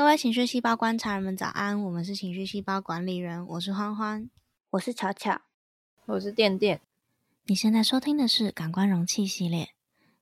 [0.00, 4.30] 各位情绪细胞观察人们早安，我们是情绪细胞管理人，我是欢欢，
[4.70, 5.42] 我是巧巧，
[6.06, 6.80] 我是电电。
[7.44, 9.74] 你现在收听的是感官容器系列，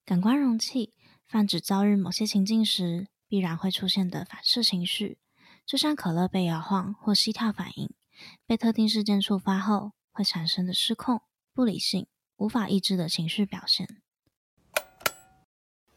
[0.05, 0.93] 感官容器
[1.29, 5.19] 泛指遭遇某些情境时必然会出现的反射情绪，
[5.65, 7.89] 就像可乐被摇晃或膝跳反应，
[8.45, 11.23] 被特定事件触发后会产生的失控、
[11.55, 12.09] 不理性、
[12.39, 14.03] 无法抑制的情绪表现。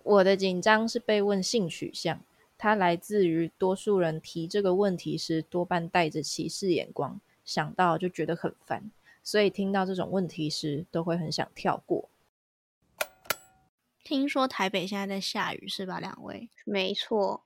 [0.03, 2.21] 我的紧张是被问性取向。
[2.63, 8.91] 它来自于多数人提这个问题时，多半带着歧视眼光，想到就觉得很烦，
[9.23, 12.07] 所以听到这种问题时，都会很想跳过。
[14.03, 15.99] 听说台北现在在下雨，是吧？
[15.99, 16.49] 两位？
[16.63, 17.41] 没错。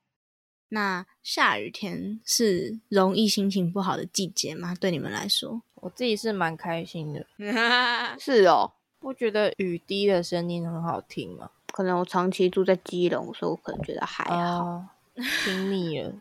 [0.68, 4.76] 那下雨天是容易心情不好的季节吗？
[4.76, 7.26] 对你们来说，我自己是蛮开心的。
[8.20, 11.52] 是哦，不觉得雨滴的声音很好听吗？
[11.72, 14.90] 可能我长期住在基隆，所以我可能觉得还好。
[15.44, 16.14] 听腻了。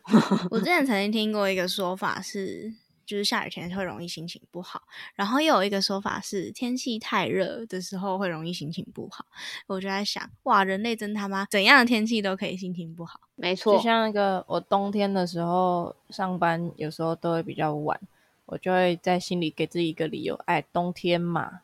[0.50, 2.72] 我之前曾经听过一个说法是，
[3.04, 4.82] 就是下雨天会容易心情不好，
[5.14, 9.26] 然后又有一个说法是天气太热的时候会容易心情不好。
[9.66, 13.20] 我就在想，哇，人类真他妈怎样的天气都可以心情不好？
[13.36, 18.00] 没错，就像那个我冬天的时候上班，有时候都会比较晚，
[18.46, 21.60] 我就会在心里给自己一个理由，哎，冬天嘛。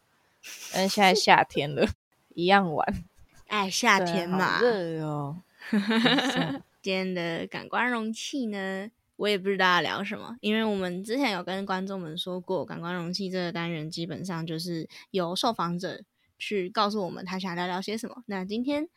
[0.72, 1.86] 但现在夏天了，
[2.34, 3.04] 一样晚。
[3.46, 5.36] 哎，夏天嘛，热哦。
[6.82, 16.02] 今天的感官容器呢，我也不知道要聊什么，因为我们之前有跟观众们说过，感官容器这个单元基本上就是由受访者
[16.38, 18.22] 去告诉我们他想聊聊些什么。
[18.26, 18.88] 那今天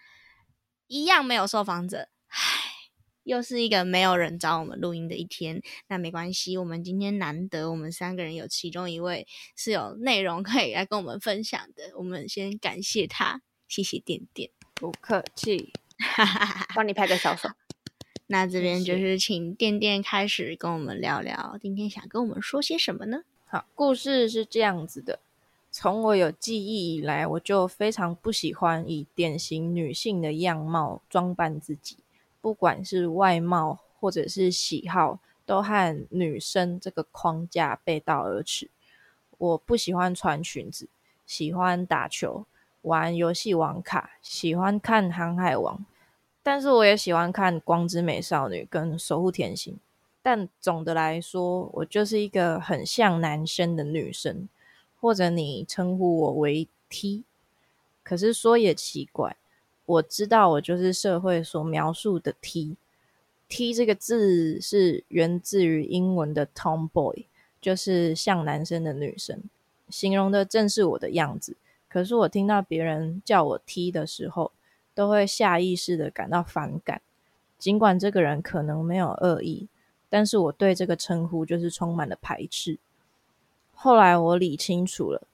[0.87, 2.37] 一样没有受访者，唉，
[3.23, 5.61] 又是一个没有人找我们录音的一天。
[5.87, 15.73] 那没关系，我们今天难得我们三个人有其中一位是有内容可以来跟我们分享的，我们先感谢他，谢谢点点，不客气，
[16.73, 17.49] 帮你拍个小手。
[18.27, 23.23] 那这边就是请店店开始跟我们聊聊，今天想跟我们说些什么呢？
[23.45, 25.19] 好，故事是这样子的：
[25.69, 31.97] 从我有记忆以来，我就非常不喜欢以典型女性的样貌装扮自己，
[32.41, 38.69] 不管是外貌或者是喜好，都和女生这个框架背道而驰。
[39.37, 40.87] 我不喜欢穿裙子，
[41.25, 42.45] 喜欢打球、
[42.83, 45.77] 玩游戏网卡，喜欢看《航海王》。
[46.43, 49.73] 但是我也喜欢看《光之美少女》跟《守护甜心》，
[50.21, 54.49] 但总的来说，我就是一个很像男生的女生，
[54.99, 57.23] 或者你称呼我为 T。
[58.03, 59.37] 可是说也奇怪，
[59.85, 62.75] 我知道我就是社会所描述的 T。
[63.47, 67.25] T 这个字是源自于英文的 Tomboy，
[67.61, 69.41] 就是像男生的女生，
[69.89, 71.55] 形容的正是我的样子。
[71.87, 74.51] 可是我听到别人叫我 T 的时候，
[74.93, 77.01] 都会下意识的感到反感，
[77.57, 79.67] 尽管这个人可能没有恶意，
[80.09, 82.77] 但是我对这个称呼就是充满了排斥。
[83.73, 85.27] 后来我理清楚了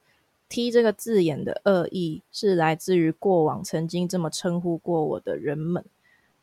[0.48, 5.86] ，T 这个字眼的恶意是来自于过往曾经这么称呼过我的人们，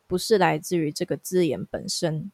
[0.06, 2.30] 不是来自于这个字眼本身。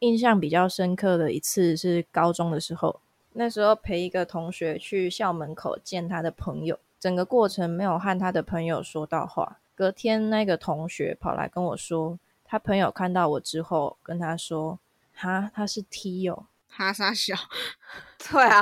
[0.00, 3.00] 印象比较深刻的一次是高中的时候，
[3.34, 9.59] 那时候陪一个同学去校门口见他的朋友，整个过程没有和他的朋友说到话。
[9.80, 14.78] 隔天，那个同学跑来跟我说，他朋友看到我之后跟他说
[15.16, 17.34] ：“哈，他是 T 哦， 哈傻小。
[18.30, 18.60] ”对啊，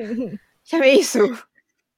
[0.64, 1.20] 下面一数，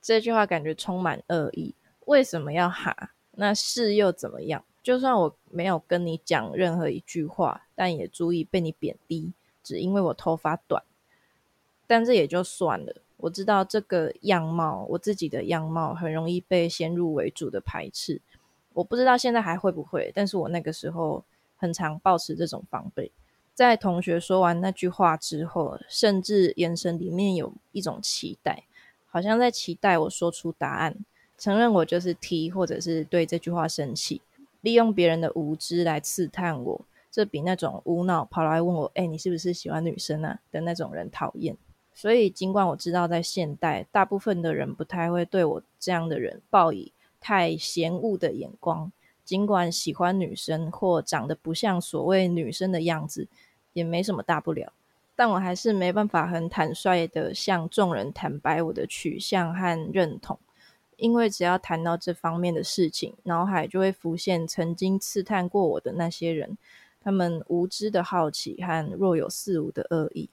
[0.02, 1.72] 这句话感觉充满恶意。
[2.06, 3.12] 为什么要哈？
[3.36, 4.64] 那是又怎么样？
[4.82, 9.32] 就算我没有跟你讲任何一句话，但也足以被你贬低，
[9.62, 10.82] 只因为我头发短。
[11.86, 12.92] 但这也就算了。
[13.18, 18.20] 我知道这个样貌，我自己的样貌很容易被先入为主的排斥。
[18.78, 21.25] 我不知道现在还会不会，但是我那个时候
[21.57, 23.10] 很常保持这种防备。
[23.53, 28.63] 在同学说完那句话之后，甚至眼神里面有一种期待，
[29.09, 30.97] 好像在期待我说出答案，
[31.36, 34.22] 承认我就是 T，或者是对这句话生气，
[34.60, 36.81] 利用别人的无知来刺探我。
[37.10, 41.57] 这比那种无脑跑来问我“哎，你是不是喜欢女生啊”的那种人讨厌。
[41.92, 46.92] 所以，尽管我知道在现代，大部分的人不太会对我这样的人报以。
[47.20, 48.91] 太嫌恶的眼光，
[49.24, 53.28] 尽管喜欢女生或长得不像所谓女生的样子，
[53.72, 54.72] 也没什么大不了。
[55.15, 60.38] 但我还是没办法很坦率的向众人坦白我的取向和认同，
[60.97, 66.56] 因为只要谈到这方面的事情，脑海就会浮现曾经刺探过我的那些人，
[67.00, 70.30] 他们无知的好奇和若有似无的恶意。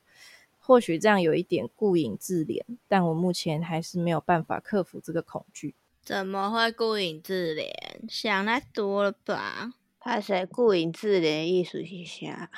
[0.60, 5.74] 或许这样有一点顾影自怜，但我目前还是没有办法克服这个恐惧。
[6.06, 7.68] 怎么会顾影自怜？
[8.08, 9.74] 想太多了吧？
[10.00, 12.52] 他是顾影自怜艺术一下。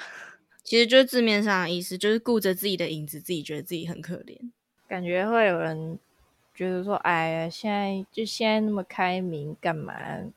[0.66, 4.38] 其实就是字面上的意思，就是顾着自己的影子，自己觉得自己很可怜。
[4.86, 5.98] 感觉会有人
[6.54, 9.94] 觉得说，哎呀，现在就现在那么开明，干嘛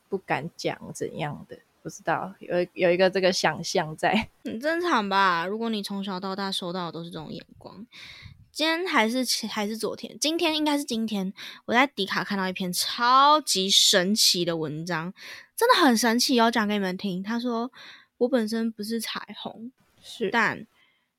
[0.07, 1.59] 不敢讲怎样的？
[1.83, 5.45] 不知道有有一个这个想象在，很正常吧？
[5.45, 7.85] 如果你从小到大收到的都是这种眼光，
[8.51, 11.33] 今天还是还是昨天，今天应该是今天，
[11.65, 15.13] 我在迪卡看到一篇超级神奇的文章，
[15.55, 17.23] 真的很神奇，要讲给你们听。
[17.23, 17.71] 他说
[18.17, 19.71] 我本身不是彩虹，
[20.01, 20.67] 是但。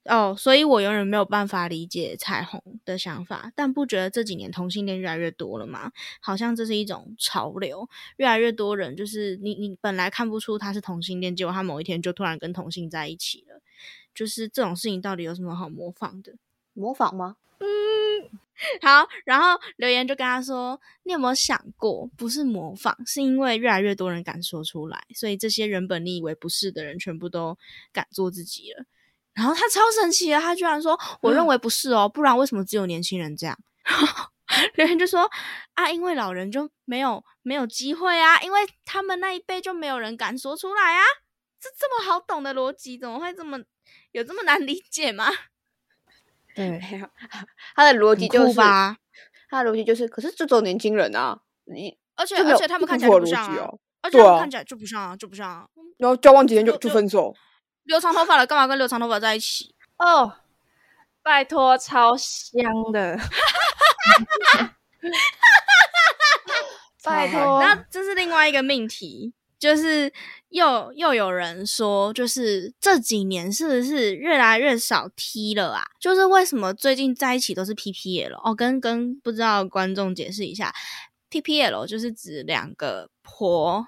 [0.06, 5.92] 哦，所以我永远没有办法理解彩虹的想法，但不觉得这几年同性恋越来越多了吗？
[6.18, 13.62] 好像这是一种潮流，越来越多人就是你你本来看不出他是同性恋，结果他某一天就突然跟同性在一起了，
[14.12, 16.34] 就是这种事情到底有什么好模仿的？
[16.72, 17.36] 模仿吗？
[17.58, 17.66] 嗯，
[18.82, 27.56] 好，然后留言就跟他说：“你有没有想过，不是模仿，是因为越来越多人敢说出来，所以这些原本你以为不是的人，全部都
[27.92, 28.84] 敢做自己了。”
[29.34, 33.58] 然后他超神奇的，他居然说：“我认为不是哦，不然为什么只有年轻人这样？”
[34.74, 35.30] 留言就说
[35.74, 41.02] ：“啊，因为老人就没有没有机会啊，因为他们那一辈就没有人敢说出来啊，
[41.58, 43.58] 这这么好懂的逻辑，怎么会这么
[44.10, 45.30] 有这么难理解吗？”
[46.56, 46.80] 对，
[47.74, 48.96] 他的逻辑就是吧，
[49.50, 55.66] 他的逻辑就是，可是这种年轻人啊，你而且而且他们看起来就不像啊哦，而且他们看起来就不像啊，就不像啊，
[55.98, 57.34] 然后交往几天就就就就分手，
[57.84, 59.74] 留长头发了，干嘛跟留长头发在一起？
[59.98, 60.34] 哦，
[61.22, 62.62] 拜托，超香
[62.92, 63.18] 的，
[67.04, 70.12] 拜托，那这是另外一个命题，就是
[70.52, 75.84] 又又有人说，就是这几年是不是越来越少 T 了啊？
[75.98, 78.54] 就是为什么最近在一起都是 PPL 哦？
[78.54, 80.72] 跟跟不知道观众解释一下
[81.30, 83.86] ，PPL 就是指两个婆。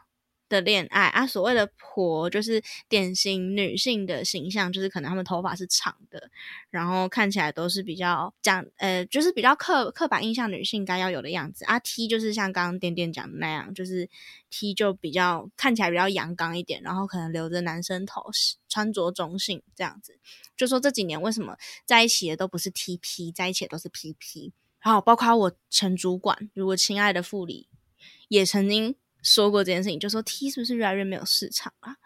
[0.55, 6.31] 的恋爱啊，所谓的婆就是典型女性的形象，就是可能她们头发是长的，
[6.71, 11.79] 然后看起来都是比较讲呃，就是比较刻刻板印象女性该要有的样子啊。
[11.81, 14.09] T 就是像刚刚点点讲的那样，就是
[14.49, 18.23] T 就比较看起来比较阳刚一点，然后可能留着男生头，
[18.69, 20.17] 穿着中性这样子。
[20.57, 24.53] 就说这几年为什么在一起的都不是 TP，在一起的都是 PP。
[24.81, 27.69] 然后包括我前主管，如果亲爱的副理
[28.29, 28.95] 也曾经。
[29.25, 31.97] 说过这件事情，就说 T 是不是越来越没有市场啊？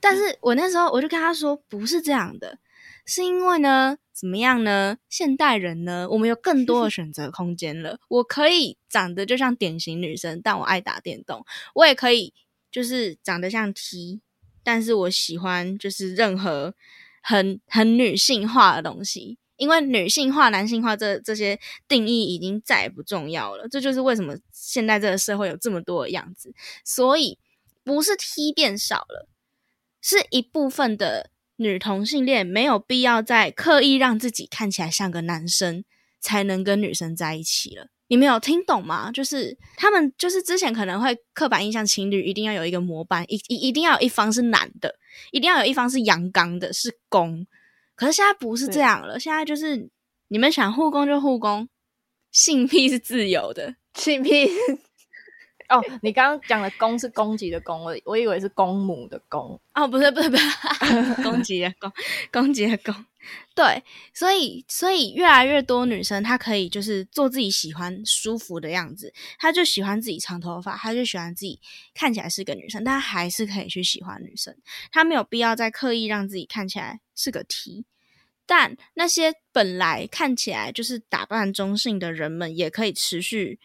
[0.00, 2.58] 但是我那时候我就跟他说，不是这样的，
[3.06, 4.96] 是因为呢，怎么样呢？
[5.08, 7.98] 现代人呢，我们有更多的选择空间了。
[8.08, 11.42] 我可以长得就像典型女生，但我爱打电动；
[11.74, 12.34] 我也可以
[12.70, 14.20] 就是长得像 T，
[14.62, 16.74] 但是我喜欢就是任何
[17.22, 19.38] 很很女性化的东西。
[19.56, 26.52] 因为女性化、男性化这这些定义已经再也不重要了，这就是为什么现在这个社会有这么多的样子。
[26.84, 27.38] 所以
[27.82, 29.28] 不是 T 变少了，
[30.00, 35.84] 是一部分的女同性恋没有必要再刻意让自己看起来像个男生，
[36.20, 37.88] 才能跟女生在一起了。
[38.08, 39.10] 你们有听懂吗？
[39.10, 44.96] 就是他们就是之前可能会刻板印象，情侣一定要有一个模板，一一一定要有一方是男的，
[45.30, 47.46] 一定要有一方是阳刚的，是公。
[47.96, 49.88] 可是现在不是这样了，现在就是
[50.28, 51.68] 你们想护工就护工，
[52.32, 54.48] 性癖是自由的， 性癖。
[55.70, 61.90] 哦，你刚刚讲的“公”是攻击的“攻”，我我以为是公母的“公哦，不是不是不是，攻击 的攻，
[62.30, 62.94] 攻击的攻，
[63.54, 63.82] 对，
[64.12, 71.58] 所以所以越来越多女生她可以就是做自己喜欢舒服的样子，她就喜欢自己长头发，她就喜欢自己
[71.94, 74.54] 看起来是个女生，但还是可以去喜欢女生，
[74.92, 77.84] 她没有必要再刻意让自己看起来是个 T。
[78.46, 83.58] 但那些本来看起来就是打扮中性的人们，也可以持续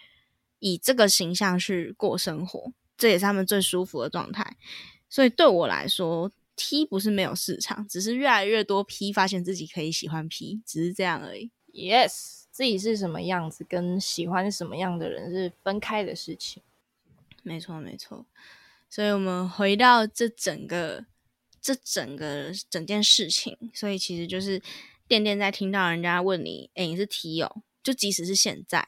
[0.59, 4.55] 以这个形象去过生活，这也是他们最舒服的状态。
[5.09, 11.51] 所以对我来说，T 不是没有市场，只是越来越多 P 发现自己可以喜欢 P，只是这样而已。
[11.73, 16.63] ”，Yes，自己是什么样子跟喜欢什么样的人是分开的事情。
[17.43, 18.25] 没错，没错。
[18.89, 21.05] 所以我们回到这整个。
[21.61, 24.61] 这整个整件事情，所以其实就是
[25.07, 27.61] 店店在听到人家问你，哎，你是 T 哦？
[27.81, 28.87] 就即使是现在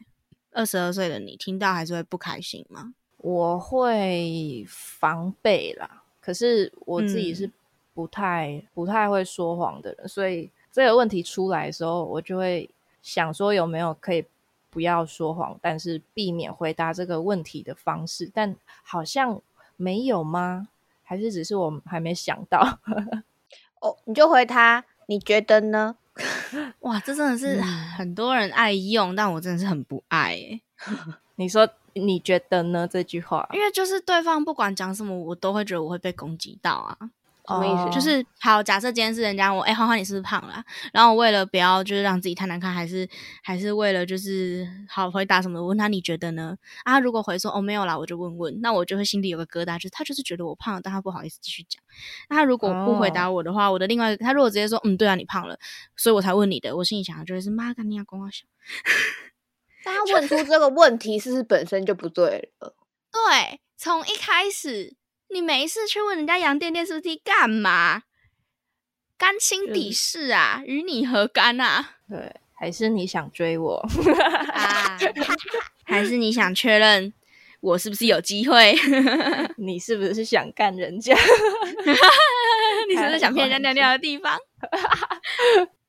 [0.52, 2.94] 二十二岁的你，听到还是会不开心吗？
[3.18, 7.50] 我会防备啦，可是我自己是
[7.94, 12.70] 不太、不太会说谎的人，所以这个问题出来的时候，我就会
[13.02, 14.26] 想说有没有可以
[14.70, 19.42] 不要说谎，但是避免回答这个问题的方式，但好像
[19.78, 20.70] 没有吗？
[21.12, 22.62] 还是只是我还没想到
[23.84, 25.98] 哦，你就回他，你觉得呢？
[26.80, 30.62] 哇，这真的是很多人爱用，但我真的是很不爱欸。
[31.36, 32.88] 你说你觉得呢？
[32.88, 36.98] 这句话，因为就是对方不管讲什么，我都会觉得我会被攻击到啊。
[37.52, 43.08] 什么意思哦就是好，假设今天是人家我，哎、花花你是不是胖了啊、然后我为了不要就是让自己太难看，还是
[43.44, 46.58] 还是为了就是好回答什么，我问他你觉得呢？
[46.84, 51.82] 啊，如果回说哦没有啦，我就问问，那我就会心里有个疙瘩，就是他就是觉得我胖了，但他不好意思继续讲。
[52.30, 55.58] 那他如果不回答我的话，我的另外他如果直接说嗯对啊你胖了，
[55.96, 58.46] 所以我才问你的，我心里想的就会是妈干你要跟我小。
[59.84, 62.76] 但他问出这个问题，是不是本身就不对了？
[63.12, 64.96] 对，从一开始，
[65.34, 68.04] 你没事去问人家杨店店是不是干嘛？
[69.18, 71.98] 干心底事啊，与你何干啊？
[72.10, 73.76] 对，还是你想追我？
[74.54, 74.98] 啊，
[75.86, 77.14] 还是你想确认
[77.60, 78.76] 我是不是有机会？
[79.58, 81.16] 你是不是想干人家？
[82.90, 84.40] 你是不是想骗人家尿尿的地方？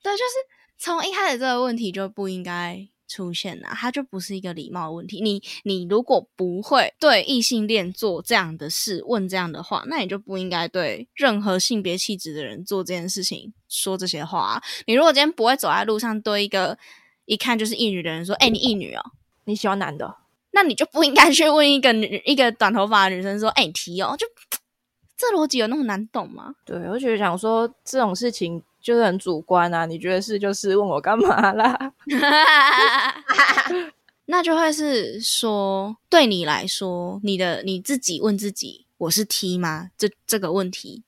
[0.03, 0.35] 对，就是
[0.77, 5.21] 从一开始这个问题就不应该出现啊，它就不是一个礼貌的问题。
[5.21, 14.63] 你你如果不会对异性恋做这样的事，问这样的话，那你就不应该对任何性别气质的人做这件事情，说这些话、啊。
[14.87, 16.79] 你如果今天不会走在路上对一个
[17.27, 19.03] 一看就是异女的人说：“哎、你异女哦。”
[19.45, 20.17] 你喜欢男的？
[20.53, 24.27] 那你就不应该去问一个女一个短头发的女生说：“哎、你提哦。”就
[25.17, 26.55] 这逻辑有那么难懂吗？
[26.65, 31.93] 对，我觉得想说这种事情就是很主观啊，你觉得是就是，问我干嘛啦？
[34.27, 39.91] 那就会是说，对你来说，你的你自己问自己，我是 T 吗？
[39.97, 41.03] 这这个问题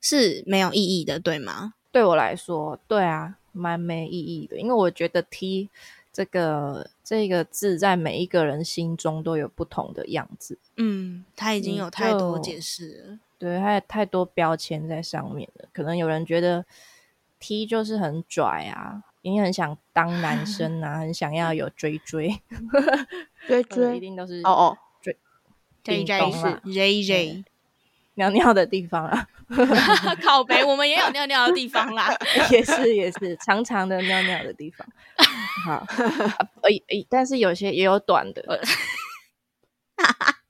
[0.00, 1.74] 是没有意义的，对吗？
[1.90, 5.68] 对我来说，对啊，蛮没意义的，因为我觉得 T
[6.12, 13.18] 这个这个字在每一个人心中都有不同的样子，嗯，他已经有太多解释了。
[13.38, 15.68] 对，还有太多标签在上面了。
[15.72, 16.64] 可能有人觉得
[17.46, 22.42] T 就是很拽啊，因为很想当男生啊，很想要有追追，
[23.46, 25.16] 追可能一定都是哦哦追
[25.84, 27.44] ，J 叮 J 是 J J，
[28.14, 29.28] 尿尿的地方啊，
[30.20, 32.12] 靠北，我们也有尿尿的地方啦。
[32.50, 34.84] 也是也是长长的尿尿的地方。
[35.64, 35.86] 好，啊
[36.62, 38.60] 呃、呃但是有些也有短的，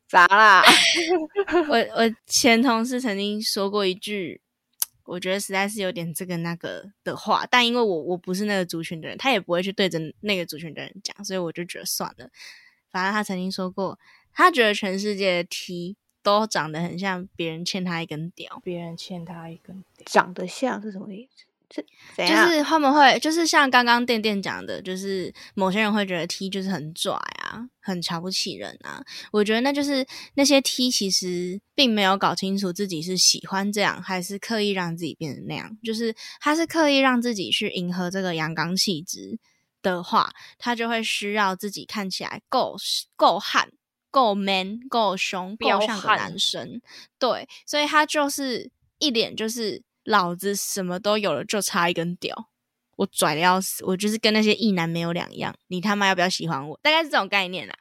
[0.08, 0.62] 咋啦？
[1.68, 4.40] 我我前同事曾经说过一句，
[5.06, 12.28] 我觉得实在是有点这个那个的话，但因为我我不是那个族群的人，他也不会去对着那个族群的人讲，所以我就觉得算了。
[12.90, 13.98] 反正他曾经说过，
[14.32, 20.06] 他觉得全世界的 T 都长得很像别人欠他一根屌，别人欠他一根屌。
[20.06, 21.44] 长得像是什么意思？
[21.74, 21.84] 是
[22.16, 22.26] 就？
[22.26, 29.04] 是他们会，就是像刚刚店店讲的，就是某些人会觉得 T 就是很拽啊，很瞧不起人啊。
[29.32, 35.76] 我觉得那就是那些 T 其实并没有搞清楚自己是喜欢这样，还是刻意让自己变成那样。
[35.82, 39.38] 就是他是刻意让自己去迎合这个阳刚气质
[39.82, 42.76] 的话，他就会需要自己看起来够
[43.16, 43.70] 够悍。
[44.08, 46.80] 够 man，够凶，够像个男生，
[47.18, 52.48] 对，所以他就是一脸就是老子什么都有了，就差一根屌，
[52.96, 56.78] 我拽的要死，我就是跟那些异男没有两样，你他妈要不要喜欢我？
[56.82, 57.76] 大概是这种概念啦。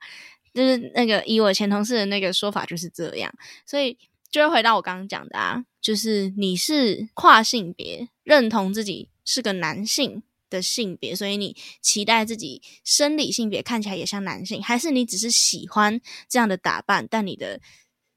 [0.53, 3.34] 就是那个以我前同事的那个说法就是这样，
[3.65, 3.98] 所以
[4.32, 17.60] 就会回到我刚刚讲的啊，就是你是跨性别，认同自己是个男性的性别，所以你期待自己生理性别看起来也像男性，还是你只是喜欢这样的打扮，但你的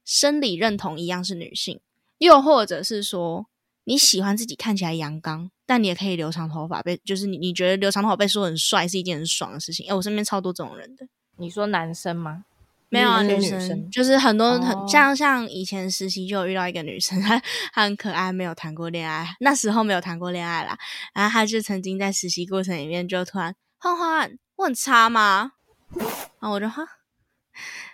[0.04, 1.80] 生理认同一样是女性？
[2.18, 3.48] 又或者是说
[3.88, 9.88] 你喜欢自己看起来阳刚，但你也可以留长头发，被就是你你觉得留长头发被说很帅是一件很爽的事情。
[9.90, 11.08] 哎、我身边超多这种人的。
[11.38, 12.44] 你说男生吗？
[12.90, 17.40] 没有啊，女生就是很多很、哦像像以前实习就有遇到一个女生，她
[17.72, 20.78] 她很可爱，没有谈过恋爱，那时候没有谈过恋爱啦。
[21.14, 25.52] 然后她就曾经在实习过程里面就突然欢欢，我很差吗？
[25.96, 26.86] 然后我就哈，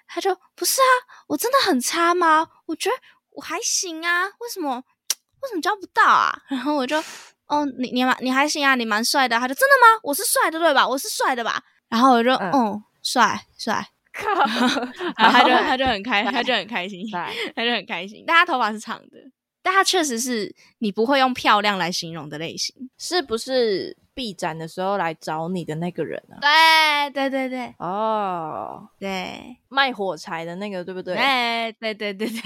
[0.08, 0.90] 她就不是啊，
[1.28, 2.48] 我真的很差吗？
[2.66, 2.96] 我觉得
[3.30, 4.82] 我还行啊，为什么
[5.44, 6.36] 为什么交不到啊？
[6.48, 6.96] 然后我就
[7.46, 9.40] 哦，你你蛮你还行啊，你蛮帅的啊。
[9.40, 10.00] 她就真的吗？
[10.02, 10.86] 我是帅的对吧？
[10.88, 11.62] 我是帅的吧？
[11.88, 13.86] 然后我就嗯哦，帅帅。
[14.12, 14.32] 靠，
[15.18, 17.04] 然后他就他就很开，他就很开心，
[17.56, 18.22] 他就很开心。
[18.26, 19.18] 但他头发是长的，
[19.60, 22.72] 但他确实是你不会用漂亮来形容的类型。
[22.96, 26.38] 是不是 B 展的时候来找你的那个人啊？
[27.11, 27.75] 对对对对。
[27.78, 29.59] 哦，对。
[29.68, 31.14] 卖火柴的那个，对不对？
[31.16, 32.40] 哎对对对对，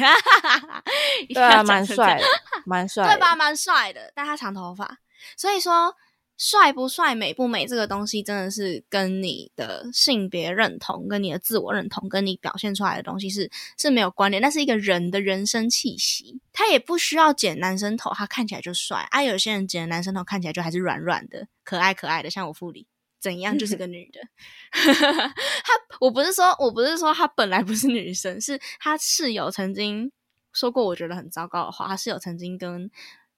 [1.35, 2.25] 对 啊，蛮帅的，
[2.65, 3.37] 蛮帅的，对吧？
[3.37, 4.99] 蛮帅的，但他长头发，
[5.37, 5.95] 所以说
[6.39, 14.41] 帅不帅、美不美这个东西，真的是跟你的性别认同、跟你的自我认同、跟你表现出来的东西是是没有关联。
[14.41, 19.23] 那是一个人的人生气息，他也不需要剪男生头，他看起来就帅啊。
[19.23, 22.87] 有些人剪男生头，看起来就还是软软的、可爱可爱的，像我副理。
[23.21, 24.21] 怎样就是个女的，
[24.71, 30.13] 她我不是说我不是说她本来不是女生，是她室友曾经
[30.53, 32.89] 说过我觉得很糟糕的话，他室友曾经跟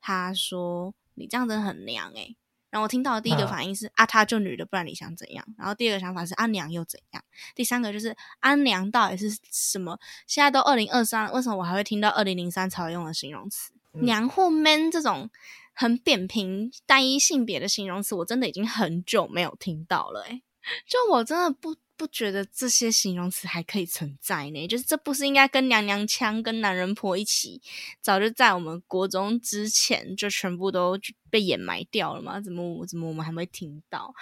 [0.03, 2.37] 他说：“你这样真的很娘诶、
[2.71, 5.45] 然后我听到的第一个嗯反应是、啊，她就女的，不然你想怎样？
[5.59, 7.23] 然后第二个想法是啊，娘又怎样？
[7.55, 9.99] 第三个就是啊，娘到底是什么？
[10.27, 13.73] 现在都二零二三，为什么我还会听到二零零三才会用的形容词？
[13.95, 15.29] 嗯娘或 man 这种
[15.75, 20.43] 很扁平、单一性别的形容词，我真的已经很久没有听到了、欸。
[20.87, 24.67] 就我真的不不觉得这些形容词还可以存在呢。
[24.67, 27.61] 就是这不是应该跟娘娘腔、跟男人婆一起，
[28.01, 30.99] 早就在我们国中之前就全部都
[31.29, 32.41] 被掩埋掉了吗？
[32.41, 34.15] 怎么我怎么我们还没听到？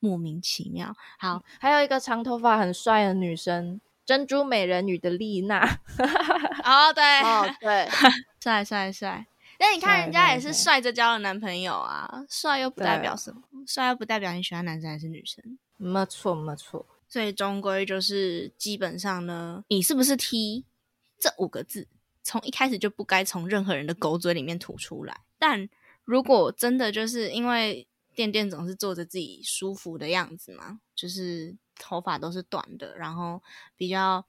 [0.00, 0.94] 莫名其妙。
[1.18, 5.64] 好，还有一个长头发很帅的女生，珍珠美人鱼的丽娜，
[6.62, 7.88] 哦对，哦，对，
[8.38, 9.26] 帅帅帅。
[9.58, 15.58] 那你看人家也是帅着交了男朋友啊，帅又不代表什么，帅又不代表你喜欢男生还是女生。
[15.76, 20.64] 没错没错，所以终归就是基本上呢，你是不是 T
[21.18, 21.88] 这五个字，
[22.22, 25.20] 从一开始就不该从任何人的狗嘴里面吐出来。
[25.38, 25.68] 但
[26.04, 33.42] 如果真的就是因为店店总是做着自己舒服的样子嘛，就是头发都是短的，然后
[33.76, 34.24] 比较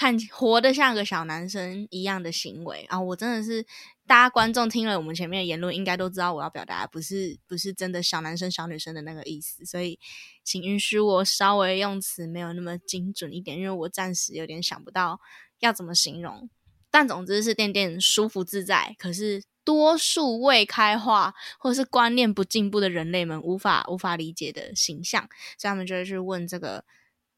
[0.00, 3.62] 看活得像个小男生一样的行为啊，我真的是
[4.06, 9.98] 大家观众听了我们前面的言论，应该都知道我要表达不是不是真的小男生小女生的那个意思，所以
[10.42, 15.20] 请允许我稍微用词没有那么精准一点，因为我暂时有点想不到
[15.58, 16.48] 要怎么形容。
[16.90, 25.28] 但总之是垫垫舒服自在，可是多数未开化或是观念不进步的人类们无法无法理解的形象，
[25.58, 26.86] 所以他们就会去问这个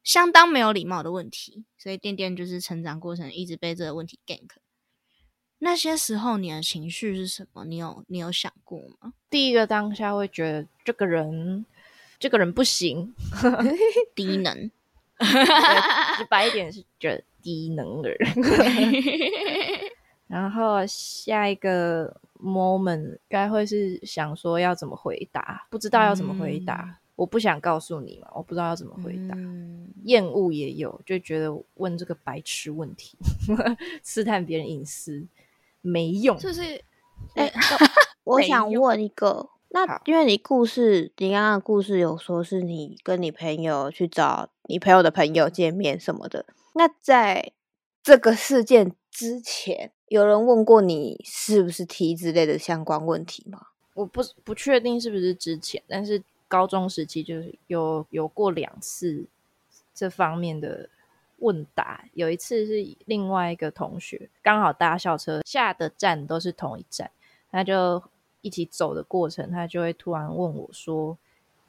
[0.04, 1.64] 相当没有礼貌的问题。
[1.78, 4.50] 所以店店就是成长过程一直被这个问题 gank。
[5.59, 7.64] 那些时候你的情绪是什么？
[7.64, 9.12] 你有你有想过吗？
[9.30, 11.65] 第一个当下会觉得这个人，
[12.19, 13.15] 这个人不行，
[14.15, 14.71] 低能，
[15.19, 18.19] 对直白一点是觉得低能的人。
[20.26, 29.35] 然后下一个 moment 该会是想说要怎么回答，不知道要怎么回答，我不想告诉你嘛，我不知道要怎么回答。
[29.37, 33.17] 嗯厌恶也有，就觉得问这个白痴问题，
[34.03, 35.25] 试探别人隐私
[35.81, 36.37] 没用。
[36.39, 36.63] 就是
[37.37, 37.53] 哎、
[38.25, 46.45] 我想用问一个，那因为你故事，你刚刚的故事有说是你跟你朋友去找你朋友的朋友见面什么的，
[46.75, 47.53] 那在
[48.03, 53.69] 这个事件之前，有人问过你是不是 T 之类的相关问题吗？
[53.95, 56.21] 我不不确定是不是之前，但是
[56.52, 59.25] 高中时期就是有有过两次
[59.95, 60.91] 这方面的
[61.38, 62.04] 问答。
[62.12, 67.10] 有一次是另外一个同学刚好搭校车下的站都是同一站，
[67.50, 68.02] 他就
[68.43, 71.17] 一起走的过程，他就会突然问我说：“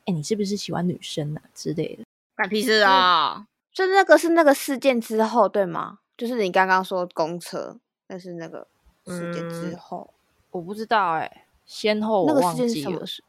[0.04, 2.04] 哎、你是不是喜欢女生啊？”之类的。
[2.36, 3.48] 干屁事啊！
[3.72, 6.00] 就那个是那个事件之后对吗？
[6.18, 8.68] 就是你刚刚说公车，那是那个
[9.06, 10.14] 事件之嗯后，
[10.52, 13.24] 我不知道哎、先后我那个事件是忘记了，什么事？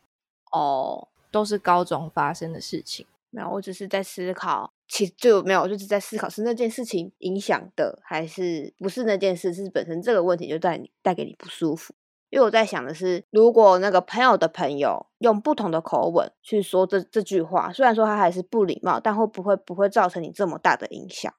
[0.51, 3.05] 哦，都是高中发生的事情。
[3.31, 11.93] 没有，我只是在思考，其实就没有，我就是在思考是那件事情影响的，还是不是那件事是本身这个问题就带你带给你不舒服。
[12.31, 21.35] 因为我在想的是，如果那个朋友的朋友用不同的口吻去说这这句话，虽然说他还是不礼貌，但会不会不会造成你这么大的影响？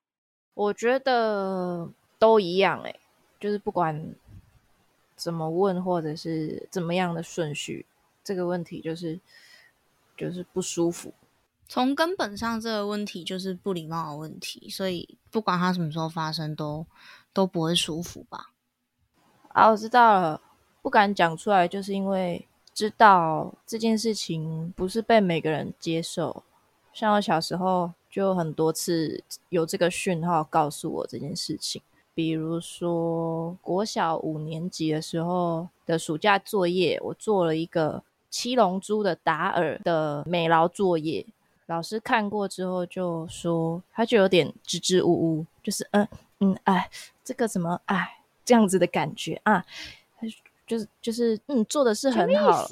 [0.53, 2.93] 我觉得都一样哎、
[3.39, 4.13] 就是不管
[5.15, 7.85] 怎么问或者是怎么样的顺序，
[8.21, 9.17] 这个问题就是
[10.15, 11.13] 就是不舒服。
[11.67, 16.85] 从根本上，这个问题就是不礼貌的问题，所以不管它什么时候发生，都
[17.33, 18.51] 都不会舒服吧？
[19.47, 20.41] 啊，我知道了，
[20.81, 26.43] 不敢讲出来，就是因为知道这件事情不是被每个人接受。
[26.93, 31.81] 像我小时候就很多次有这个讯号告诉我这件事情，
[32.13, 38.03] 比如说国小五年级的时候的暑假作业，我做了一个
[38.35, 41.25] 七龙珠的达尔的美劳作业，
[41.67, 46.05] 老师看过之后就说，他就有点支支吾吾，就是嗯
[46.39, 46.89] 嗯哎，
[47.23, 49.63] 这个怎么哎这样子的感觉啊，
[50.67, 52.67] 就是就是嗯做的是很好，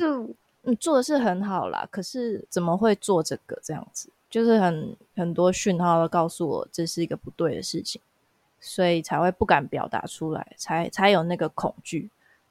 [0.64, 4.10] 嗯做的是很好啦，可是怎么会做这个这样子？
[4.30, 8.02] 就是很很多讯号都告诉我这是一个不对的事情，
[8.60, 12.10] 所以才会不敢表达出来，才才有那个恐惧。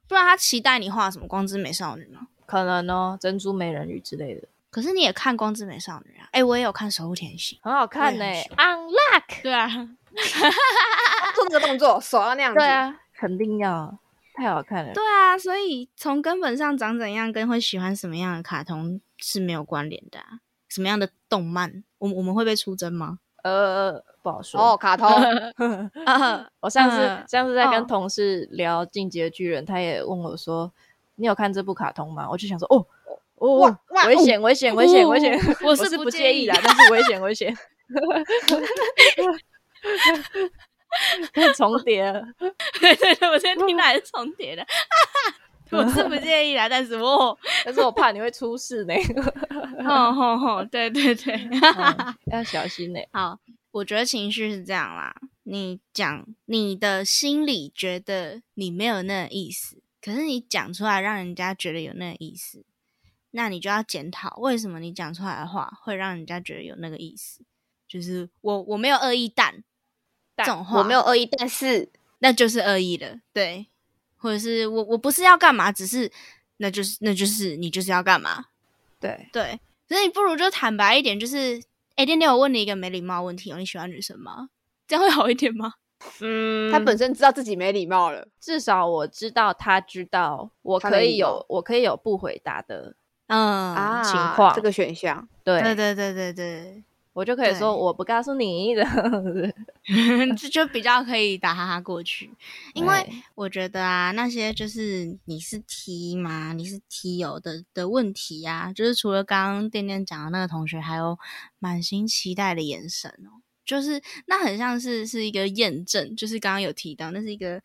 [0.08, 2.28] 不然他期待你画什么光之美少女吗？
[2.52, 6.28] 可能哦，珍珠美人鱼之类的，可是你也看光之美少女啊？
[6.32, 7.58] 哎、我也有看守护甜心。
[7.62, 8.24] 很好看呢、
[8.56, 9.68] Unlock，对啊，
[11.34, 12.58] 做那个动作，手要那样子。
[12.58, 13.98] 对，啊， 肯定要，
[14.34, 14.92] 太好看了。
[14.92, 20.40] 对啊，所以从根本上长怎样跟会喜欢什么样的卡通是没有关联的、啊。
[20.68, 23.18] 什么样的动漫，我我们会被出征吗？
[23.42, 24.60] 呃，不好说。
[24.60, 25.08] 哦，卡通，
[26.04, 30.72] 啊 我上次、嗯上次在跟哦同事聊《进击的巨人》，他也问我说
[31.22, 32.84] ：“你有看这部卡通吗？”我就想说：“哦
[33.36, 37.54] 哦危险危险危险危险！”哦我我是不介意啦， 但是危险危险，
[41.56, 42.22] 重叠了。
[42.80, 44.64] 对对对，我现在听到还是重叠的。
[45.70, 48.94] 我是不介意啦，但是我， 但是我怕你会出事呢，
[49.88, 51.50] 吼吼吼，对对对，嗯
[52.30, 53.00] 要小心呢。
[53.12, 53.38] 好，
[53.72, 55.14] 我觉得情绪是这样啦。
[55.44, 62.64] 你讲你的心里觉得你没有那个意思，可是你讲出来让人家觉得有那个意思，
[63.30, 67.44] 那你就要检讨为什么你讲出来的话会让人家觉得有那个意思。
[67.86, 69.62] 就是我我没有恶意但
[70.38, 73.66] 这种话，我没有恶意，但是那就是恶意了，对，
[74.16, 76.10] 或者是我我不是要干嘛，只是
[76.56, 78.46] 那就是那就是你就是要干嘛，
[78.98, 81.62] 对，对，所以你不如就坦白一点，就是
[81.96, 84.48] 哎，天天我问你一个没礼貌问题哦，你喜欢女生吗？
[84.88, 85.74] 这样会好一点吗？
[86.20, 86.70] 嗯。
[86.70, 88.26] 他本身知道自己没礼貌了。
[88.40, 92.94] 至少我知道，他知道我可以有我可以有不回答的，
[93.28, 94.54] 嗯啊，情况。
[94.54, 95.60] 这个选项，对。
[95.62, 98.84] 对对对对对，我就可以说我不告诉你的。
[100.38, 102.30] 这就比较可以打哈哈过去。
[102.74, 102.94] 因为
[103.34, 106.52] 我觉得啊，那些就是你是 T 吗？
[106.52, 111.18] 你是 T 友的的问题啊，就是除了刚刚店店讲的那个同学，还有
[111.58, 117.62] 满心期待的眼神哦，就是那很像是是一个验证，就是刚刚有提到，那是一个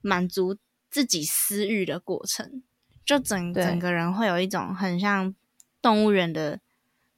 [0.00, 0.56] 满足
[0.90, 2.62] 自己私欲的过程，
[3.04, 5.34] 就整整个人会有一种很像
[5.82, 6.60] 动物园的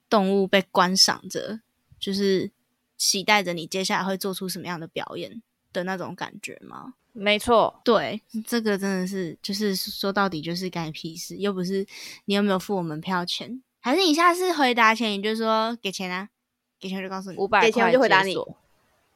[0.08, 1.60] 动物被观赏着，
[1.98, 2.50] 就是
[2.96, 6.94] 期待着你接下来会做出什么样的表演的那种感觉吗？
[7.12, 11.86] 没错，对，这个真的是，就是说到底就是干屁事，又不是
[12.26, 16.28] 你有没有付我门票钱，还是你下次回答前你就说给钱啊，
[16.78, 18.36] 给钱我就告诉你五，百给钱我块就回答你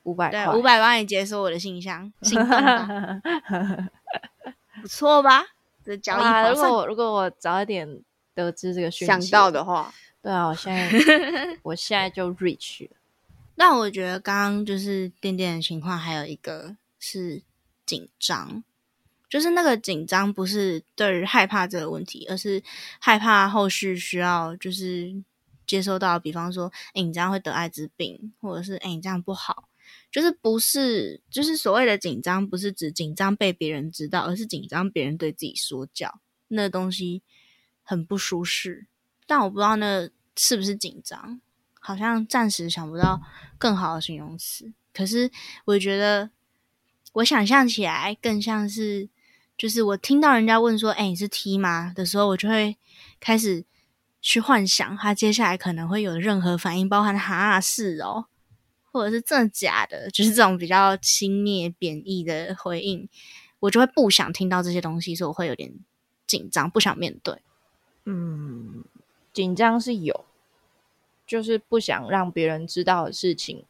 [0.04, 3.20] 五百对，五百帮你解锁我的信箱，心动吧，
[4.80, 5.44] 不错吧？
[5.84, 6.48] 这交易哇！
[6.48, 8.00] 如果我如果我早一点
[8.34, 9.92] 得知这个讯息，想到的话，
[10.22, 10.88] 对啊，我现在
[11.62, 12.90] 我现在就 reach 了。
[13.56, 17.42] 但我觉得刚刚就是点点的情况，还有一个是
[17.84, 18.64] 紧张，
[19.28, 22.62] 就是那个紧张不是对于害怕这个问题，而是
[22.98, 25.14] 害怕后续需要就是
[25.70, 29.68] 接收到，比方说，哎、你这样会得艾滋病，或者是哎、你这样不好，
[30.10, 37.22] 就是不是就是所谓的紧张，不是指紧张被别人知道，而是紧张别人对自己说教，那东西
[37.84, 38.88] 很不舒适。
[39.28, 41.40] 但我不知道那是不是紧张，
[41.78, 43.22] 好像暂时想不到
[43.56, 44.72] 更好的形容词。
[44.92, 45.30] 可是
[45.66, 46.30] 我觉得，
[47.12, 49.08] 我想象起来更像是，
[49.56, 52.76] 就是我听到人家问说：“哎、你是 T 吗？”的时候，我就会
[53.20, 53.64] 开始
[54.20, 58.26] 去幻想他接下来可能会有任何反应，包含“哈是哦”，
[58.92, 63.08] 或者是真的假的，就是这种比较轻蔑贬义的回应，
[63.60, 65.72] 我就会不想听到这些东西，所以我会有点
[66.26, 67.40] 紧张，不想面对。
[68.04, 68.84] 嗯，
[69.32, 70.24] 紧张是有，
[71.26, 73.64] 就是不想让别人知道的事情，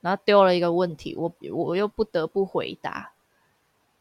[0.00, 3.12] 然后丢了一个问题，我我又不得不回答，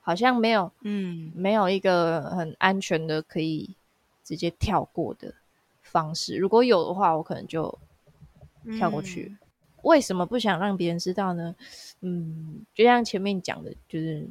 [0.02, 3.76] 好像没有嗯没有一个很安全的可以
[4.28, 5.34] 直接跳过的
[5.82, 6.36] 方式。
[6.36, 7.80] 如果有的话，我可能就
[8.78, 9.38] 跳过去。
[9.40, 9.48] 嗯
[9.84, 11.56] 为什么不想让别人知道呢？
[12.02, 14.28] 嗯，就像前面讲的，就是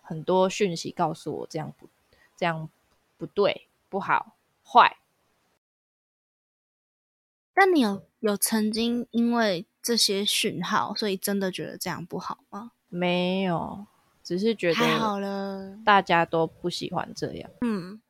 [0.00, 1.88] 很多讯息告诉我这样不
[2.36, 2.68] 这样
[3.16, 4.98] 不对、不好、坏。
[7.52, 12.70] 但你有有曾经因为这些讯号，所以真的觉得这样不好吗？
[12.88, 13.86] 没有，
[14.22, 17.50] 只是觉太好得了，大家都不喜欢这样。
[17.62, 18.00] 嗯，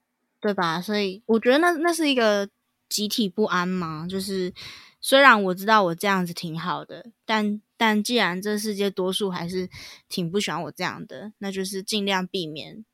[0.47, 0.81] 对吧？
[0.81, 2.49] 所以我觉得那那是一个
[2.89, 4.55] 集体不安嘛，就是
[5.01, 9.69] 虽然我知道我这样子挺好的，但但既然这世界多数还是
[10.09, 12.85] 挺不喜欢我这样的，那就是尽量避免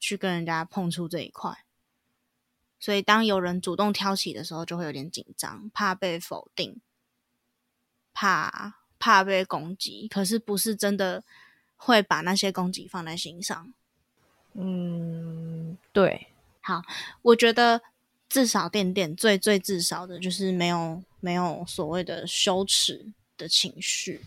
[0.00, 1.66] 去跟人家碰触这一块。
[2.80, 6.80] 所以当有人主动挑起的时候，就会有点紧张，怕被否定，
[8.14, 11.22] 怕怕被攻击，可是不是真的
[11.76, 13.74] 会把那些攻击放在心上。
[14.54, 16.26] 嗯，对，
[17.22, 17.82] 我觉得
[18.28, 24.20] 至少点点最最至少的就是没有没有所谓的羞耻的情绪，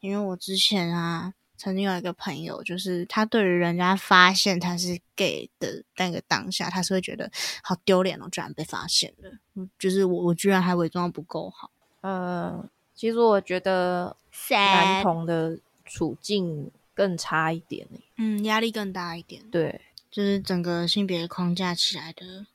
[0.00, 7.30] 因为我之前啊曾经有一个朋友，就是他对于人家发现他是 gay 的那个当下，他是会觉得
[7.62, 11.70] 好丢脸哦，居然被发现了，嗯就是我我居然还伪装得不够好。
[12.00, 14.14] 呃，其实我觉得
[14.50, 18.00] 男童的处境更差一点欸。
[18.16, 19.80] 嗯，压力更大一点，对，
[20.14, 22.46] 就是整个性别框架起来的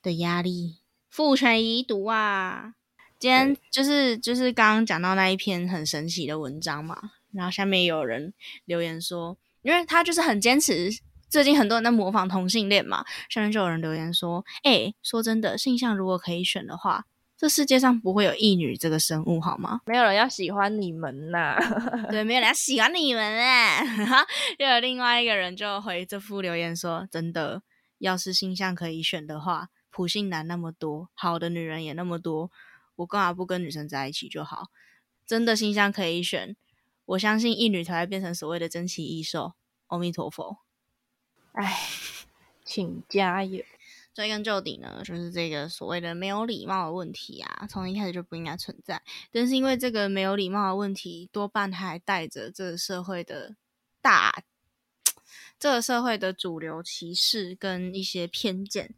[0.00, 0.76] 的压力，
[1.08, 2.74] 父权遗毒啊。
[3.18, 8.32] 今天就是就是刚刚讲到那一篇很神奇的文章嘛，然后下面有人
[8.66, 10.88] 留言说，因为他就是很坚持，
[11.28, 17.04] 最近很多人在模仿同性恋嘛，下面就有人留言说，哎、说真的，性向如果可以选的话，
[17.40, 19.80] 这世界上不会有异女这个生物好吗？
[19.86, 21.56] 没有人要喜欢你们呐。
[22.12, 23.82] 对，没有人要喜欢你们啊。
[24.60, 27.62] 又有另外一个人就回这副留言说：“真的，
[27.96, 32.50] 要是星象可以选的话，普信男那么多，好的女人也那么多，
[32.96, 34.66] 我干嘛不跟女生在一起就好？
[35.26, 36.54] 真的星象可以选，
[37.06, 39.54] 我相信异女才会变成所谓的珍奇异兽。
[39.86, 40.58] 阿弥陀佛。
[41.52, 41.88] 唉，
[42.66, 43.64] 请加油。
[44.12, 49.00] 追根究底呢，就是这个所谓的没有礼貌的问题啊，从一开始就不应该存在。
[49.32, 53.54] 但是因为这个没有礼貌的问题，多半还带着这个社会的
[54.02, 54.42] 大，
[55.58, 58.94] 这个社会的主流歧视跟一些偏见，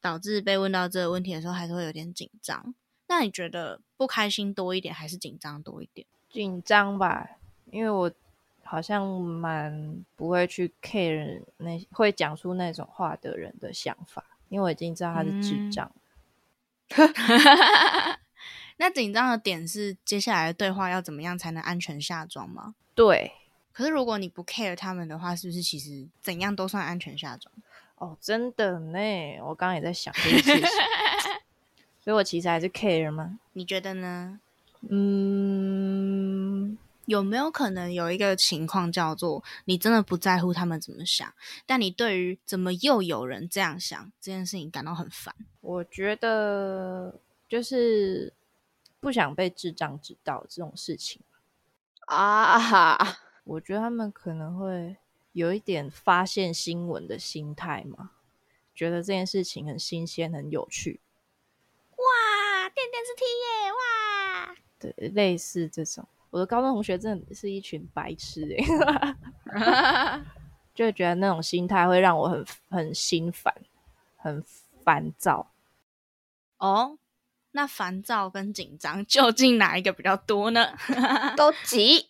[0.00, 2.74] 导致被问到这个问题的时候，还是会有点紧张。
[3.08, 6.06] 那你觉得不开心多一点，还是紧张多一点？
[6.28, 7.28] 紧张吧，
[7.72, 8.12] 因为我
[8.62, 15.90] 好像蛮不会去 care 那会讲出那种话的人的想法，因为我已经知道他是智嗯障。
[18.76, 22.74] 那紧张的点是接下来的对话要怎么样才能安全下装吗？
[22.94, 23.32] 对，
[23.72, 27.52] 可是如果你不 care 他们的话，是不是其实怎样都算安全下装？
[27.96, 28.98] 哦，真的呢，
[29.42, 30.62] 我刚刚也在想这件事情，
[32.02, 33.38] 所以我其实还是 care 吗？
[33.52, 34.40] 你觉得呢？
[34.88, 36.29] 嗯，
[37.10, 41.34] 有没有可能有一个情况叫做你真的不在乎他们怎么想，
[41.66, 45.34] 但你对于怎么又有人这样想这件事情感到很烦？
[45.60, 47.18] 我觉得
[47.48, 48.32] 就是
[49.00, 51.20] 不想被智障知道这种事情。
[52.06, 54.96] 啊， 我觉得他们可能会
[55.32, 58.12] 有一点发现新闻的心态嘛，
[58.72, 61.00] 觉得这件事情很新鲜、很有趣，
[61.90, 63.72] 哇，电电视 T 耶！
[63.72, 66.06] 哇，对，类似这种。
[66.30, 68.64] 我的高中同学真的是一群白痴诶、
[70.74, 73.52] 就会觉得那种心态会让我很很心烦、
[74.16, 74.42] 很
[74.84, 75.50] 烦躁。
[76.58, 76.98] 哦，
[77.50, 80.72] 那烦躁跟紧张究竟哪一个比较多呢？
[81.36, 82.06] 都急，都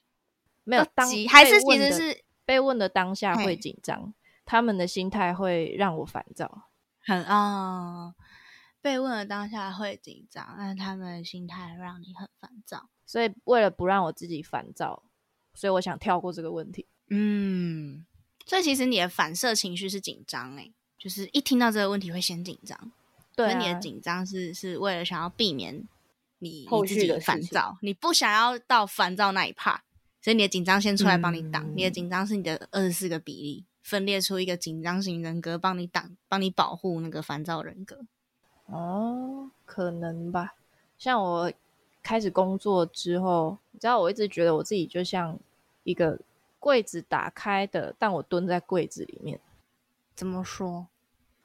[0.65, 4.13] 没有当急还是其实是被问的当下嘿会紧张，
[4.45, 6.69] 他们的心态会让我烦躁。
[7.03, 8.15] 很哦，
[8.83, 12.89] 被问的当下会紧张，但他们的心态让你很烦躁。
[13.05, 15.03] 所以为了不让我自己烦躁，
[15.55, 16.87] 所以我想跳过这个问题。
[17.09, 18.07] 嗯，
[18.47, 22.93] 所以其实你的反射情绪是紧张诶，就是一听到这个问题会先紧张。
[23.37, 25.87] 对你的啊紧张是是为了想要避免
[26.39, 29.83] 你后续的烦躁，你不想要到烦躁那一趴，
[30.23, 31.73] 所以你的紧张先出来帮你挡。
[31.77, 38.07] 你的嗯紧张是你的二十四个比例分裂出一个紧张型人格，帮你挡，帮你保护那个烦躁人格。
[38.71, 40.55] 哦，可能吧。
[40.99, 41.53] 像我
[42.03, 45.39] 开始工作之后，你知道，我一直觉得我自己就像
[45.83, 46.19] 一个
[46.59, 49.41] 柜子打开的，但我蹲在柜子里面，
[50.15, 50.87] 怎么说？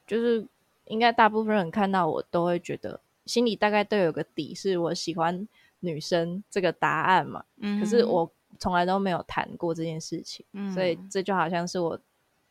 [0.06, 0.46] 就是
[0.86, 5.48] 应该大部分人看到我都会觉得，心里大概都有个底，是我喜欢
[5.80, 7.44] 女生这个答案嘛。
[7.58, 12.00] 嗯可是我从来都没有谈过这件事情，嗯所以这就好像是我，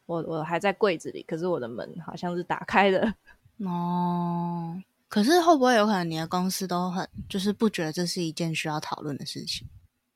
[0.06, 3.14] 我我还在柜子里，可是我的门好像是打开的。
[3.58, 9.68] 哦，可是会不会有可能你的公司都很就是不觉得这是一件需要讨论的事情？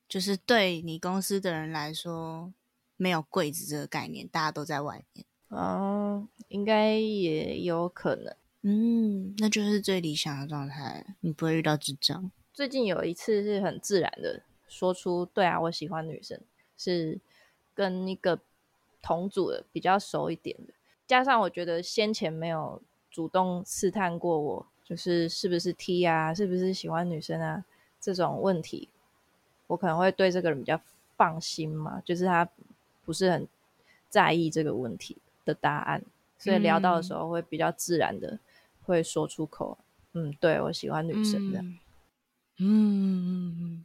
[0.09, 2.53] 就是对你公司的人来说，
[2.96, 5.27] 没有柜子这个概念，大家都在外面。
[5.48, 8.35] 哦，应该也有可能。
[8.62, 12.31] 嗯，那就是最理想的状态，你不会遇到智障。
[12.53, 16.40] 最近有一次是很自然的说出，对啊，我喜欢女生，
[16.77, 17.20] 是
[17.72, 18.40] 跟一个
[19.01, 20.74] 同组的比较熟一点的，
[21.07, 22.83] 加上我觉得先前没有
[23.18, 27.64] 主动试探过我，就是是不是 T 啊，是不是喜欢女生啊
[28.00, 28.88] 这种问题，
[29.66, 30.81] 我可能会对这个人比较
[31.16, 32.48] 放心嘛，就是他
[33.04, 33.48] 不是很
[34.09, 36.00] 在意这个问题的答案，
[36.38, 38.38] 所以聊到的时候会比较自然的
[38.85, 39.76] 会说出口，
[40.12, 41.64] 嗯，对我喜欢女生的。
[42.61, 43.85] 嗯，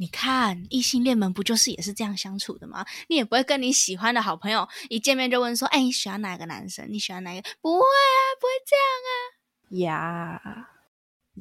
[0.00, 2.86] 你看异性恋们不就是也是这样相处的吗？
[3.08, 6.86] 你也不会跟你喜欢的好朋友一见面就问说：“哎、你喜欢哪个男生？
[6.88, 8.76] 你喜欢哪个？”不会啊，不会这
[9.80, 10.68] 样啊呀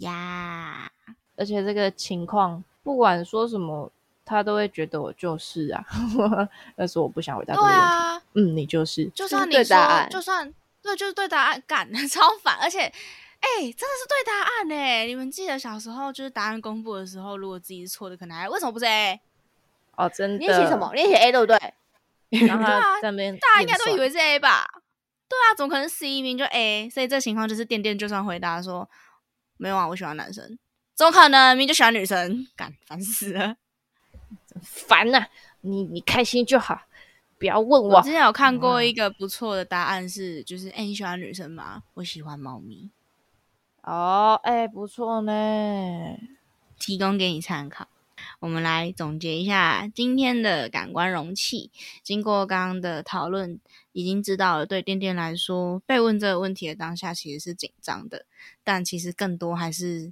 [0.01, 0.91] 呀。
[1.35, 3.91] 而且这个情况，不管说什么，
[4.25, 5.85] 他都会觉得我就是啊，
[6.75, 7.79] 但是我不想回答这个问题。
[7.79, 12.91] 啊，嗯，你就是，就算你说对答案，就算对，就是对答案，感 超烦，而且。
[13.39, 15.05] 哎、真的是对答案哎！
[15.05, 19.19] 你们记得小时候就是答案公布的时候，如果自己是错的，可能还为什么不是 A？
[19.95, 20.37] 哦，真的。
[20.37, 20.91] 你写什么？？
[20.95, 21.57] 你写 A 对不对？
[22.47, 24.67] 然后对啊他在那边，大家应该都以为是 A 吧？
[25.29, 26.89] 对啊，怎么可能 C 名就 A？
[26.89, 28.89] 所以这情况就是店店就算回答说
[29.57, 30.57] 没有啊，我喜欢男生，
[30.95, 31.49] 怎么可能？
[31.55, 33.55] 明明就喜欢女生，干烦死了。
[34.61, 35.27] 烦呐、
[35.61, 36.81] 你你开心就好，
[37.37, 38.09] 不要问我我之。
[38.09, 41.83] 前有看过一个不错的答案是，就是哎、你喜欢女生吗？
[41.93, 42.89] 我喜欢猫咪，
[43.87, 45.33] 哦，哎、不错呢。
[46.77, 47.87] 提供给你参考。
[48.41, 51.71] 我们来总结一下今天的感官容器。
[52.03, 53.61] 经过刚刚的讨论，
[53.93, 58.25] 已经知道了对店店来说，被问这个问题的当下其实是紧张的，
[58.61, 60.11] 但其实更多还是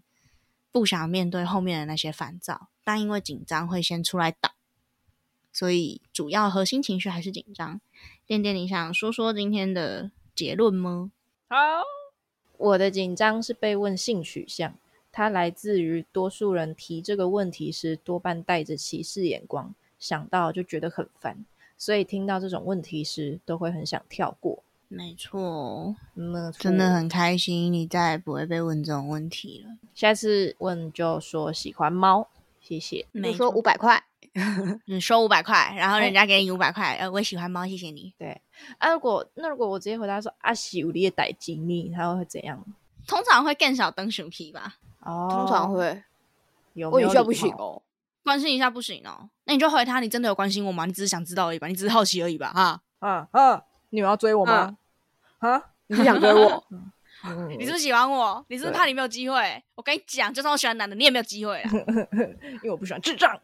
[0.71, 4.53] 不想面对后面的那些烦躁，但因为紧张会先出来挡，
[5.51, 7.81] 所以主要核心情绪还是紧张。
[8.25, 11.11] 店店，你想说说今天的结论吗？
[11.49, 11.57] 好，
[12.58, 14.74] 我的紧张是被问性取向，
[15.12, 21.46] 它来自于多数人提这个问题时多半带着歧视眼光，想到就觉得很烦，
[21.78, 24.63] 所以听到这种问题时都会很想跳过。
[24.88, 29.78] 没错，没错真的很开心，你再也不会被问这种问题了。
[29.96, 32.28] 下次问就说喜欢猫，
[32.62, 33.06] 谢谢。
[33.12, 34.04] 你说错五百块，
[34.86, 38.13] 你收五百块，然后人家给你五百块，呃，我喜欢猫，谢谢你。
[38.18, 38.39] 对，
[38.78, 42.63] 啊，如果那如果我直接回答说啊，喜有你的代经历，他会怎样？
[43.08, 46.04] 通常会更小登熊皮吧，哦，通常会。
[46.74, 47.82] 有没有礼我语效不行貌哦。
[48.24, 49.30] 关心一下不行哦。
[49.46, 50.86] 那你就回他，你真的有关心我吗？
[50.86, 52.82] 你只是想知道而已吧，你只是好奇而已吧，哈。
[53.00, 53.63] 啊啊！
[53.91, 54.78] 你有要追我吗？
[55.39, 55.62] 啊？
[55.88, 56.63] 你是想追我？
[56.72, 56.91] 嗯
[57.58, 58.44] 你是不是喜欢我？
[58.50, 59.63] 你是不是怕你没有机会？
[59.76, 61.72] 我跟你讲，就算我喜欢男的，你也没有机会啦。
[62.62, 63.39] 因为我不喜欢智障，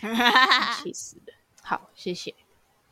[0.82, 1.32] 气死了。
[1.62, 2.34] 好，谢谢。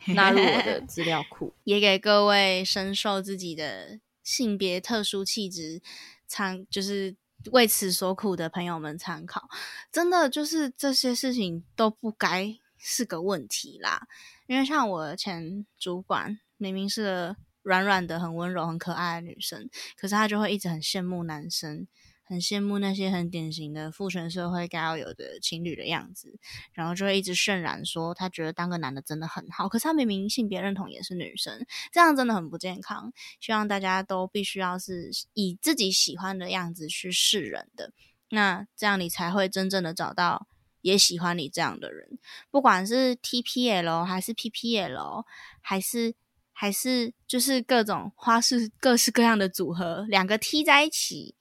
[0.15, 1.55] 纳入我的资料库。
[1.65, 5.81] 也给各位深受自己的性别特殊气质
[6.29, 7.17] 参，就是
[7.53, 9.49] 为此所苦的朋友们参考。
[9.93, 14.07] 真的就是这些事情都不该是个问题啦，
[14.47, 21.87] 因为像我的前主管明明是个软软的、很温柔、很可爱的女生，可是她就会一直很羡慕男生。
[22.31, 26.39] 很羡慕那些很典型的父权社会该要有的情侣的样子，
[26.73, 33.13] 然后就会一直渲染说他觉得当个男的真的很好，可是他明明性别认同也是女生，这样真的很不健康。
[33.41, 37.93] 希望大家都必须要是以自己喜欢的样子去示人的，
[38.31, 40.47] 那这样你才会真正的找到
[40.83, 42.17] 也喜欢你这样的人，
[42.49, 45.25] 不管是 TPL 还是 PPL，
[45.61, 46.15] 还是
[46.53, 51.35] 还是就是各种花式各式各样的组合，两个 T 在一起，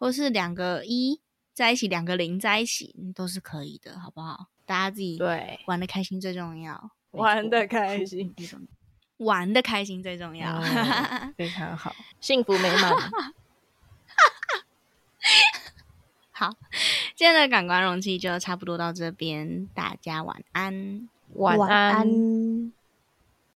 [0.00, 1.20] 或是两个一
[1.52, 4.46] 在一起，两个零在一起，嗯都是可以的，好不好？
[4.64, 8.34] 大家自己对，玩的开心最重要，玩的开心，
[9.18, 10.58] 玩的开心最重要。
[10.58, 12.94] 嗯 非常好，幸福美满。
[16.32, 16.56] 好，
[17.14, 21.08] 今天的感官容器就差不多到这边，大家晚安。
[21.34, 21.96] 晚安。
[21.96, 22.72] 安。